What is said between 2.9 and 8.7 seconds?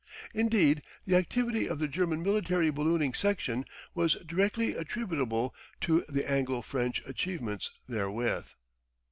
section was directly attributable to the Anglo French achievements therewith.